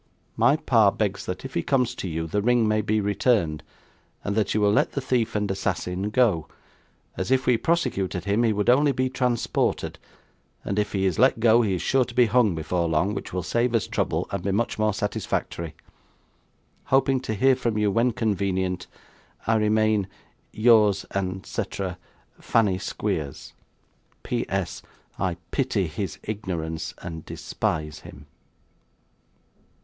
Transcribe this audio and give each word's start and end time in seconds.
My 0.35 0.55
pa 0.55 0.89
begs 0.89 1.27
that 1.27 1.45
if 1.45 1.53
he 1.53 1.61
comes 1.61 1.93
to 1.93 2.07
you 2.07 2.25
the 2.25 2.41
ring 2.41 2.67
may 2.67 2.81
be 2.81 2.99
returned, 2.99 3.61
and 4.23 4.35
that 4.35 4.51
you 4.55 4.59
will 4.59 4.71
let 4.71 4.93
the 4.93 4.99
thief 4.99 5.35
and 5.35 5.51
assassin 5.51 6.09
go, 6.09 6.47
as 7.15 7.29
if 7.29 7.45
we 7.45 7.55
prosecuted 7.55 8.25
him 8.25 8.41
he 8.41 8.51
would 8.51 8.67
only 8.67 8.93
be 8.93 9.11
transported, 9.11 9.99
and 10.65 10.79
if 10.79 10.93
he 10.93 11.05
is 11.05 11.19
let 11.19 11.39
go 11.39 11.61
he 11.61 11.75
is 11.75 11.83
sure 11.83 12.03
to 12.03 12.15
be 12.15 12.25
hung 12.25 12.55
before 12.55 12.89
long 12.89 13.13
which 13.13 13.31
will 13.31 13.43
save 13.43 13.75
us 13.75 13.85
trouble 13.85 14.27
and 14.31 14.43
be 14.43 14.51
much 14.51 14.79
more 14.79 14.91
satisfactory. 14.91 15.75
Hoping 16.85 17.19
to 17.19 17.35
hear 17.35 17.55
from 17.55 17.77
you 17.77 17.91
when 17.91 18.09
convenient 18.11 18.87
'I 19.45 19.55
remain 19.57 20.07
'Yours 20.51 21.05
and 21.11 21.43
cetrer 21.43 21.97
'FANNY 22.39 22.79
SQUEERS. 22.79 23.53
'P.S. 24.23 24.81
I 25.19 25.37
pity 25.51 25.85
his 25.85 26.17
ignorance 26.23 26.95
and 27.03 27.23
despise 27.23 27.99
him. 27.99 28.25